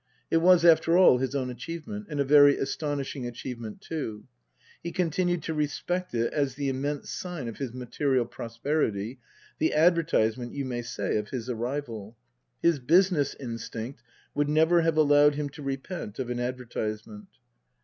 It 0.31 0.37
was, 0.37 0.65
after 0.65 0.97
all, 0.97 1.19
his 1.19 1.35
own 1.35 1.51
achievement, 1.51 2.07
and 2.09 2.19
a 2.19 2.25
very 2.25 2.59
aston 2.59 2.97
ishing 2.97 3.27
achievement 3.27 3.81
too. 3.81 4.25
He 4.81 4.91
continued 4.91 5.43
to 5.43 5.53
respect 5.53 6.15
it 6.15 6.33
as 6.33 6.55
the 6.55 6.69
immense 6.69 7.11
sign 7.11 7.47
of 7.47 7.57
his 7.59 7.71
material 7.71 8.25
prosperity, 8.25 9.19
the 9.59 9.73
adver 9.75 10.01
tisement, 10.01 10.55
you 10.55 10.65
may 10.65 10.81
say, 10.81 11.17
of 11.17 11.29
his 11.29 11.51
arrival. 11.51 12.17
His 12.63 12.79
business 12.79 13.35
instinct 13.39 14.01
would 14.33 14.49
never 14.49 14.81
have 14.81 14.97
allowed 14.97 15.35
him 15.35 15.49
to 15.49 15.61
repent 15.61 16.17
of 16.17 16.31
an 16.31 16.39
advertisement. 16.39 17.27